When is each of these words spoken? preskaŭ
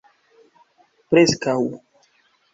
preskaŭ 1.09 1.55